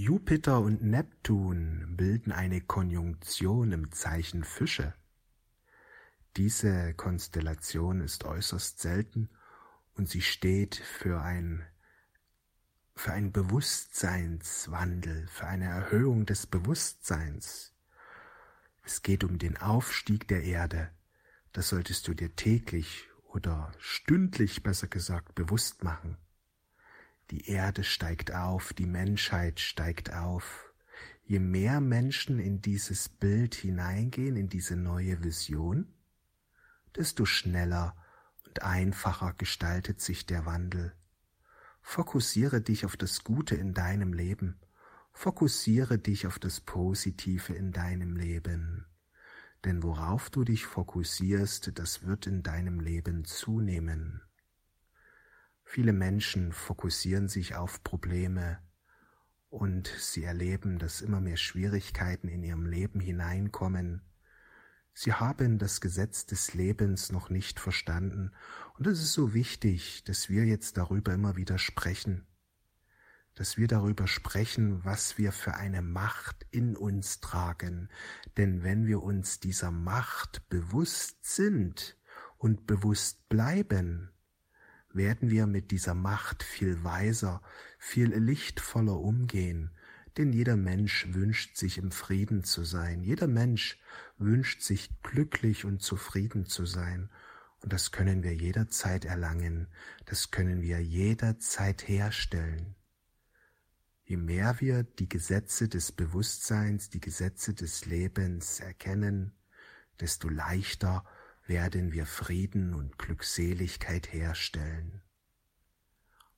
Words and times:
Jupiter 0.00 0.60
und 0.60 0.80
Neptun 0.80 1.96
bilden 1.96 2.30
eine 2.30 2.60
Konjunktion 2.60 3.72
im 3.72 3.90
Zeichen 3.90 4.44
Fische. 4.44 4.94
Diese 6.36 6.94
Konstellation 6.94 8.00
ist 8.00 8.22
äußerst 8.22 8.78
selten 8.78 9.28
und 9.94 10.08
sie 10.08 10.22
steht 10.22 10.76
für 10.76 11.20
ein 11.20 11.66
für 12.94 13.10
einen 13.10 13.32
Bewusstseinswandel, 13.32 15.26
für 15.26 15.48
eine 15.48 15.64
Erhöhung 15.64 16.26
des 16.26 16.46
Bewusstseins. 16.46 17.74
Es 18.84 19.02
geht 19.02 19.24
um 19.24 19.38
den 19.38 19.56
Aufstieg 19.56 20.28
der 20.28 20.44
Erde. 20.44 20.92
Das 21.52 21.70
solltest 21.70 22.06
du 22.06 22.14
dir 22.14 22.36
täglich 22.36 23.08
oder 23.24 23.72
stündlich 23.80 24.62
besser 24.62 24.86
gesagt 24.86 25.34
bewusst 25.34 25.82
machen. 25.82 26.18
Die 27.30 27.48
Erde 27.50 27.84
steigt 27.84 28.32
auf, 28.32 28.72
die 28.72 28.86
Menschheit 28.86 29.60
steigt 29.60 30.12
auf. 30.14 30.72
Je 31.24 31.38
mehr 31.38 31.80
Menschen 31.80 32.38
in 32.38 32.62
dieses 32.62 33.10
Bild 33.10 33.54
hineingehen, 33.54 34.36
in 34.36 34.48
diese 34.48 34.76
neue 34.76 35.22
Vision, 35.22 35.92
desto 36.96 37.26
schneller 37.26 37.94
und 38.46 38.62
einfacher 38.62 39.34
gestaltet 39.34 40.00
sich 40.00 40.24
der 40.24 40.46
Wandel. 40.46 40.94
Fokussiere 41.82 42.62
dich 42.62 42.86
auf 42.86 42.96
das 42.96 43.24
Gute 43.24 43.56
in 43.56 43.74
deinem 43.74 44.14
Leben. 44.14 44.58
Fokussiere 45.12 45.98
dich 45.98 46.26
auf 46.26 46.38
das 46.38 46.60
Positive 46.60 47.52
in 47.52 47.72
deinem 47.72 48.16
Leben. 48.16 48.86
Denn 49.64 49.82
worauf 49.82 50.30
du 50.30 50.44
dich 50.44 50.64
fokussierst, 50.64 51.72
das 51.74 52.04
wird 52.04 52.26
in 52.26 52.42
deinem 52.42 52.80
Leben 52.80 53.24
zunehmen. 53.24 54.22
Viele 55.70 55.92
Menschen 55.92 56.54
fokussieren 56.54 57.28
sich 57.28 57.54
auf 57.54 57.84
Probleme 57.84 58.58
und 59.50 59.86
sie 59.98 60.24
erleben, 60.24 60.78
dass 60.78 61.02
immer 61.02 61.20
mehr 61.20 61.36
Schwierigkeiten 61.36 62.28
in 62.28 62.42
ihrem 62.42 62.64
Leben 62.64 63.00
hineinkommen. 63.00 64.00
Sie 64.94 65.12
haben 65.12 65.58
das 65.58 65.82
Gesetz 65.82 66.24
des 66.24 66.54
Lebens 66.54 67.12
noch 67.12 67.28
nicht 67.28 67.60
verstanden 67.60 68.32
und 68.78 68.86
es 68.86 69.02
ist 69.02 69.12
so 69.12 69.34
wichtig, 69.34 70.04
dass 70.04 70.30
wir 70.30 70.46
jetzt 70.46 70.78
darüber 70.78 71.12
immer 71.12 71.36
wieder 71.36 71.58
sprechen, 71.58 72.26
dass 73.34 73.58
wir 73.58 73.68
darüber 73.68 74.06
sprechen, 74.06 74.82
was 74.86 75.18
wir 75.18 75.32
für 75.32 75.54
eine 75.54 75.82
Macht 75.82 76.46
in 76.50 76.78
uns 76.78 77.20
tragen. 77.20 77.90
Denn 78.38 78.62
wenn 78.62 78.86
wir 78.86 79.02
uns 79.02 79.38
dieser 79.38 79.70
Macht 79.70 80.48
bewusst 80.48 81.26
sind 81.26 81.98
und 82.38 82.66
bewusst 82.66 83.28
bleiben, 83.28 84.12
werden 84.98 85.30
wir 85.30 85.46
mit 85.46 85.70
dieser 85.70 85.94
Macht 85.94 86.42
viel 86.42 86.84
weiser, 86.84 87.40
viel 87.78 88.14
lichtvoller 88.14 88.98
umgehen, 88.98 89.70
denn 90.18 90.32
jeder 90.34 90.56
Mensch 90.56 91.06
wünscht 91.12 91.56
sich 91.56 91.78
im 91.78 91.90
Frieden 91.90 92.44
zu 92.44 92.64
sein, 92.64 93.02
jeder 93.02 93.28
Mensch 93.28 93.80
wünscht 94.18 94.60
sich 94.60 94.90
glücklich 95.02 95.64
und 95.64 95.80
zufrieden 95.80 96.44
zu 96.44 96.66
sein, 96.66 97.08
und 97.60 97.72
das 97.72 97.90
können 97.90 98.22
wir 98.22 98.34
jederzeit 98.34 99.04
erlangen, 99.04 99.68
das 100.04 100.30
können 100.30 100.60
wir 100.60 100.80
jederzeit 100.82 101.88
herstellen. 101.88 102.74
Je 104.04 104.16
mehr 104.16 104.60
wir 104.60 104.82
die 104.82 105.08
Gesetze 105.08 105.68
des 105.68 105.92
Bewusstseins, 105.92 106.88
die 106.88 107.00
Gesetze 107.00 107.54
des 107.54 107.84
Lebens 107.86 108.60
erkennen, 108.60 109.32
desto 110.00 110.28
leichter 110.28 111.04
werden 111.48 111.92
wir 111.92 112.04
Frieden 112.04 112.74
und 112.74 112.98
Glückseligkeit 112.98 114.12
herstellen. 114.12 115.02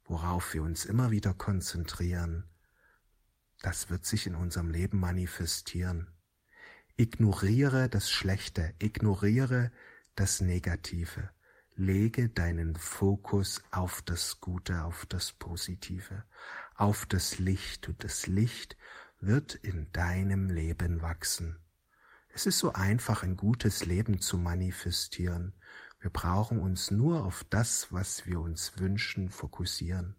Worauf 0.04 0.54
wir 0.54 0.62
uns 0.62 0.84
immer 0.84 1.10
wieder 1.10 1.34
konzentrieren, 1.34 2.44
das 3.60 3.90
wird 3.90 4.06
sich 4.06 4.26
in 4.26 4.36
unserem 4.36 4.70
Leben 4.70 4.98
manifestieren. 5.00 6.06
Ignoriere 6.96 7.88
das 7.88 8.10
Schlechte, 8.10 8.72
ignoriere 8.78 9.72
das 10.14 10.40
Negative. 10.40 11.30
Lege 11.74 12.28
deinen 12.28 12.76
Fokus 12.76 13.62
auf 13.70 14.02
das 14.02 14.40
Gute, 14.40 14.84
auf 14.84 15.06
das 15.06 15.32
Positive, 15.32 16.24
auf 16.74 17.06
das 17.06 17.38
Licht 17.38 17.88
und 17.88 18.04
das 18.04 18.26
Licht 18.26 18.76
wird 19.20 19.54
in 19.54 19.90
deinem 19.92 20.50
Leben 20.50 21.02
wachsen. 21.02 21.58
Es 22.32 22.46
ist 22.46 22.58
so 22.58 22.72
einfach, 22.72 23.22
ein 23.22 23.36
gutes 23.36 23.84
Leben 23.84 24.20
zu 24.20 24.38
manifestieren. 24.38 25.52
Wir 26.00 26.10
brauchen 26.10 26.60
uns 26.60 26.90
nur 26.90 27.24
auf 27.24 27.44
das, 27.50 27.92
was 27.92 28.26
wir 28.26 28.40
uns 28.40 28.78
wünschen, 28.78 29.30
fokussieren. 29.30 30.16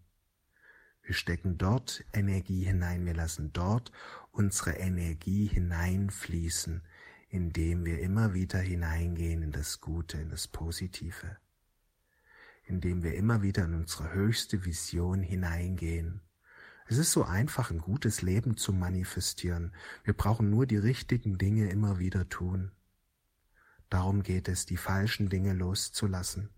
Wir 1.02 1.14
stecken 1.14 1.58
dort 1.58 2.04
Energie 2.12 2.64
hinein, 2.64 3.04
wir 3.06 3.14
lassen 3.14 3.52
dort 3.52 3.90
unsere 4.30 4.72
Energie 4.72 5.46
hineinfließen, 5.46 6.82
indem 7.28 7.84
wir 7.84 8.00
immer 8.00 8.34
wieder 8.34 8.60
hineingehen 8.60 9.42
in 9.42 9.50
das 9.50 9.80
Gute, 9.80 10.18
in 10.18 10.30
das 10.30 10.46
Positive, 10.46 11.38
indem 12.64 13.02
wir 13.02 13.14
immer 13.14 13.42
wieder 13.42 13.64
in 13.64 13.74
unsere 13.74 14.12
höchste 14.12 14.64
Vision 14.64 15.22
hineingehen. 15.22 16.20
Es 16.92 16.98
ist 16.98 17.12
so 17.12 17.24
einfach, 17.24 17.70
ein 17.70 17.78
gutes 17.78 18.20
Leben 18.20 18.58
zu 18.58 18.70
manifestieren. 18.70 19.72
Wir 20.04 20.12
brauchen 20.12 20.50
nur 20.50 20.66
die 20.66 20.76
richtigen 20.76 21.38
Dinge 21.38 21.70
immer 21.70 21.98
wieder 21.98 22.28
tun. 22.28 22.70
Darum 23.88 24.22
geht 24.22 24.46
es, 24.46 24.66
die 24.66 24.76
falschen 24.76 25.30
Dinge 25.30 25.54
loszulassen. 25.54 26.50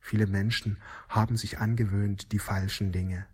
Viele 0.00 0.26
Menschen 0.26 0.76
haben 1.08 1.36
sich 1.36 1.58
angewöhnt, 1.58 2.32
die 2.32 2.40
falschen 2.40 2.90
Dinge. 2.90 3.28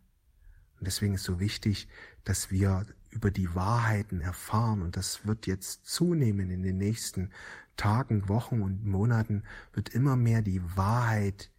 Und 0.78 0.86
deswegen 0.86 1.14
ist 1.14 1.24
so 1.24 1.40
wichtig, 1.40 1.88
dass 2.22 2.50
wir 2.50 2.84
über 3.08 3.30
die 3.30 3.54
Wahrheiten 3.54 4.20
erfahren. 4.20 4.82
Und 4.82 4.94
das 4.94 5.26
wird 5.26 5.46
jetzt 5.46 5.86
zunehmen 5.86 6.50
in 6.50 6.62
den 6.62 6.76
nächsten 6.76 7.32
Tagen, 7.78 8.28
Wochen 8.28 8.60
und 8.60 8.84
Monaten, 8.84 9.42
wird 9.72 9.88
immer 9.88 10.16
mehr 10.16 10.42
die 10.42 10.60
Wahrheit 10.76 11.50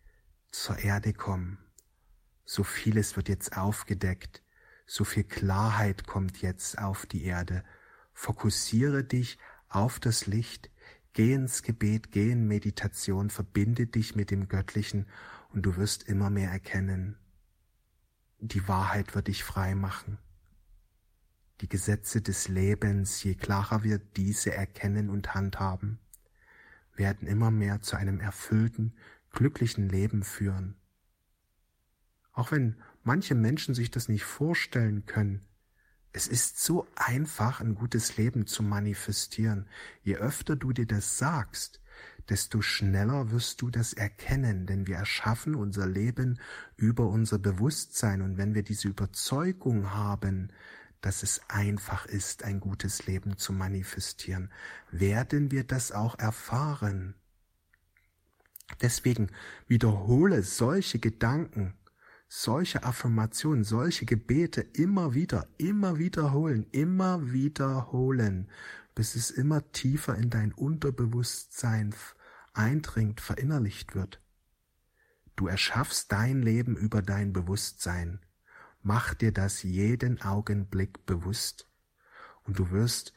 zur 0.51 0.77
Erde 0.77 1.13
kommen. 1.13 1.57
So 2.51 2.63
vieles 2.63 3.15
wird 3.15 3.29
jetzt 3.29 3.57
aufgedeckt, 3.57 4.41
so 4.87 5.03
viel 5.03 5.23
Klarheit 5.23 6.07
kommt 6.07 6.41
jetzt 6.41 6.79
auf 6.79 7.05
die 7.05 7.23
Erde. 7.23 7.63
Fokussiere 8.11 9.03
dich 9.03 9.37
auf 9.67 9.99
das 9.99 10.25
Licht, 10.25 10.71
geh 11.13 11.35
ins 11.35 11.61
Gebet, 11.61 12.11
geh 12.11 12.31
in 12.31 12.47
Meditation, 12.47 13.29
verbinde 13.29 13.85
dich 13.85 14.15
mit 14.15 14.31
dem 14.31 14.47
Göttlichen 14.47 15.05
und 15.49 15.61
du 15.61 15.75
wirst 15.75 16.09
immer 16.09 16.31
mehr 16.31 16.49
erkennen. 16.49 17.19
Die 18.39 18.67
Wahrheit 18.67 19.13
wird 19.13 19.27
dich 19.27 19.43
frei 19.43 19.75
machen. 19.75 20.17
Die 21.61 21.69
Gesetze 21.69 22.19
des 22.19 22.47
Lebens, 22.47 23.21
je 23.21 23.35
klarer 23.35 23.83
wir 23.83 23.99
diese 23.99 24.55
erkennen 24.55 25.11
und 25.11 25.35
handhaben, 25.35 25.99
werden 26.95 27.27
immer 27.27 27.51
mehr 27.51 27.81
zu 27.81 27.95
einem 27.95 28.19
erfüllten, 28.19 28.95
glücklichen 29.29 29.87
Leben 29.87 30.23
führen. 30.23 30.79
Auch 32.39 32.53
wenn 32.53 32.77
manche 33.03 33.35
Menschen 33.35 33.75
sich 33.75 33.91
das 33.91 34.07
nicht 34.07 34.23
vorstellen 34.23 35.05
können, 35.05 35.41
es 36.13 36.25
ist 36.25 36.63
so 36.63 36.87
einfach, 36.95 37.59
ein 37.59 37.75
gutes 37.75 38.15
Leben 38.15 38.47
zu 38.47 38.63
manifestieren. 38.63 39.67
Je 40.03 40.15
öfter 40.15 40.55
du 40.55 40.71
dir 40.71 40.85
das 40.85 41.17
sagst, 41.17 41.81
desto 42.29 42.61
schneller 42.61 43.31
wirst 43.31 43.61
du 43.61 43.69
das 43.69 43.91
erkennen, 43.91 44.67
denn 44.67 44.87
wir 44.87 44.95
erschaffen 44.95 45.53
unser 45.53 45.85
Leben 45.85 46.39
über 46.77 47.09
unser 47.09 47.39
Bewusstsein 47.39 48.21
und 48.21 48.37
wenn 48.37 48.55
wir 48.55 48.63
diese 48.63 48.87
Überzeugung 48.87 49.91
haben, 49.91 50.53
dass 51.01 51.23
es 51.23 51.41
einfach 51.49 52.05
ist, 52.05 52.45
ein 52.45 52.61
gutes 52.61 53.05
Leben 53.05 53.35
zu 53.35 53.51
manifestieren, 53.51 54.49
werden 54.91 55.51
wir 55.51 55.65
das 55.65 55.91
auch 55.91 56.17
erfahren. 56.17 57.15
Deswegen 58.81 59.29
wiederhole 59.67 60.41
solche 60.43 60.99
Gedanken 60.99 61.73
solche 62.29 62.83
Affirmationen, 62.83 63.63
solche 63.63 64.05
Gebete 64.05 64.61
immer 64.61 65.15
wieder, 65.15 65.47
immer 65.57 65.97
wiederholen, 65.97 66.67
immer 66.71 67.31
wiederholen, 67.31 68.47
bis 68.93 69.15
es 69.15 69.31
immer 69.31 69.71
tiefer 69.71 70.15
in 70.15 70.29
dein 70.29 70.53
Unterbewusstsein 70.53 71.93
eindringt, 72.53 73.19
verinnerlicht 73.19 73.95
wird. 73.95 74.21
Du 75.35 75.47
erschaffst 75.47 76.11
dein 76.11 76.41
Leben 76.43 76.75
über 76.75 77.01
dein 77.01 77.33
Bewusstsein. 77.33 78.19
Mach 78.83 79.13
dir 79.15 79.31
das 79.31 79.63
jeden 79.63 80.21
Augenblick 80.21 81.05
bewusst 81.05 81.67
und 82.43 82.59
du 82.59 82.69
wirst 82.69 83.13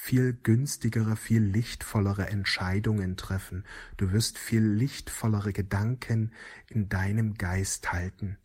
viel 0.00 0.32
günstigere, 0.32 1.16
viel 1.16 1.42
lichtvollere 1.42 2.28
Entscheidungen 2.28 3.16
treffen. 3.16 3.64
Du 3.96 4.12
wirst 4.12 4.38
viel 4.38 4.62
lichtvollere 4.62 5.52
Gedanken 5.52 6.32
in 6.68 6.88
deinem 6.88 7.34
Geist 7.34 7.92
halten. 7.92 8.38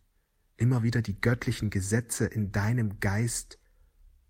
Immer 0.57 0.83
wieder 0.83 1.01
die 1.01 1.21
göttlichen 1.21 1.69
Gesetze 1.69 2.25
in 2.25 2.51
deinem 2.51 3.00
Geist 3.00 3.59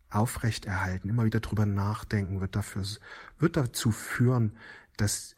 aufrechterhalten, 0.09 1.09
immer 1.09 1.23
wieder 1.23 1.39
drüber 1.39 1.65
nachdenken, 1.65 2.39
wird 2.41 2.55
dafür, 2.55 2.83
wird 3.39 3.57
dazu 3.57 3.91
führen, 3.91 4.57
dass 4.97 5.35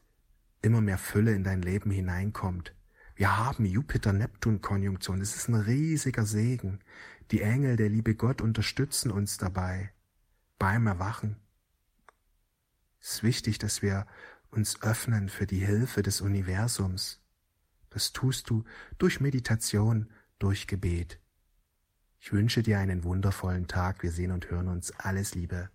immer 0.63 0.81
mehr 0.81 0.97
Fülle 0.97 1.33
in 1.33 1.43
dein 1.43 1.61
Leben 1.61 1.91
hineinkommt. 1.91 2.75
Wir 3.15 3.37
haben 3.37 3.63
Jupiter-Neptun-Konjunktion. 3.63 5.21
Es 5.21 5.35
ist 5.35 5.47
ein 5.47 5.55
riesiger 5.55 6.25
Segen. 6.25 6.79
Die 7.31 7.41
Engel, 7.41 7.77
der 7.77 7.89
liebe 7.89 8.15
Gott 8.15 8.41
unterstützen 8.41 9.11
uns 9.11 9.37
dabei 9.37 9.91
beim 10.57 10.87
Erwachen. 10.87 11.37
Ist 13.05 13.21
wichtig, 13.21 13.59
dass 13.59 13.83
wir 13.83 14.07
uns 14.49 14.81
öffnen 14.81 15.29
für 15.29 15.45
die 15.45 15.63
Hilfe 15.63 16.01
des 16.01 16.21
Universums. 16.21 17.21
Das 17.91 18.13
tust 18.13 18.49
du 18.49 18.63
durch 18.97 19.19
Meditation, 19.19 20.09
durch 20.39 20.65
Gebet. 20.65 21.19
Ich 22.19 22.33
wünsche 22.33 22.63
dir 22.63 22.79
einen 22.79 23.03
wundervollen 23.03 23.67
Tag. 23.67 24.01
Wir 24.01 24.11
sehen 24.11 24.31
und 24.31 24.49
hören 24.49 24.67
uns. 24.67 24.91
Alles 24.97 25.35
Liebe. 25.35 25.69